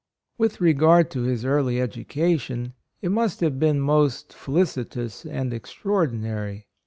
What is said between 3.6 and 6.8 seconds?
most felicit ous and extraordinary.